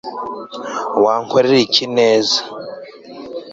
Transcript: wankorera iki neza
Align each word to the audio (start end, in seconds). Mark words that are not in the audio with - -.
wankorera 1.03 1.57
iki 1.67 1.85
neza 1.97 2.37